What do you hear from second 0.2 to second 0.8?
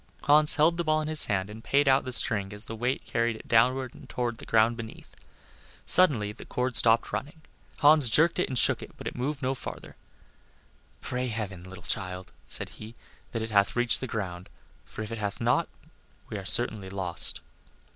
Hans held